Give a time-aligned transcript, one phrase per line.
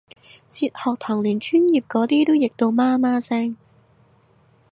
[0.49, 3.55] 哲學堂連專業嗰啲都譯到媽媽聲